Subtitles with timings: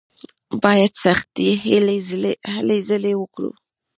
[0.63, 1.47] بايد سختې
[2.59, 3.51] هلې ځلې وکړو.